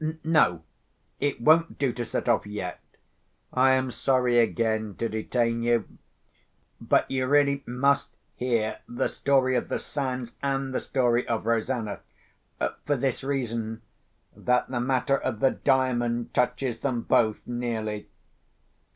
[0.23, 0.63] No!
[1.19, 2.79] it won't do to set off yet.
[3.53, 5.99] I am sorry again to detain you;
[6.81, 12.95] but you really must hear the story of the sands, and the story of Rosanna—for
[12.95, 13.83] this reason,
[14.35, 18.09] that the matter of the Diamond touches them both nearly.